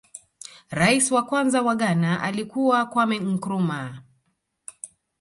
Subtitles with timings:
[0.71, 4.01] rais wa kwanza wa ghana alikuwa kwame nkurumah